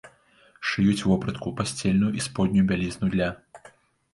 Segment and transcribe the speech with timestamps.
[0.69, 3.29] Шыюць вопратку, пасцельную і споднюю бялізну для.